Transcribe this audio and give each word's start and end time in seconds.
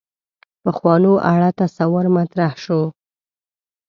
پخوانو 0.63 1.13
اړه 1.31 1.49
تصور 1.61 2.05
مطرح 2.17 2.53
شو. 2.63 2.81